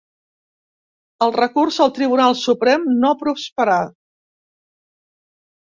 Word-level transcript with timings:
El 1.25 1.33
recurs 1.35 1.77
al 1.85 1.93
Tribunal 1.99 2.35
Suprem 2.45 2.89
no 3.05 3.15
prosperà. 3.23 3.79